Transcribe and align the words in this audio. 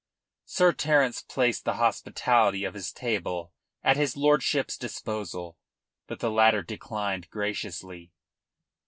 Sir 0.45 0.73
Terence 0.73 1.21
placed 1.21 1.63
the 1.63 1.75
hospitality 1.75 2.63
of 2.63 2.73
his 2.73 2.91
table 2.91 3.53
at 3.83 3.97
his 3.97 4.17
lordship's 4.17 4.75
disposal. 4.75 5.59
But 6.07 6.21
the 6.21 6.31
latter 6.31 6.63
declined 6.63 7.29
graciously. 7.29 8.11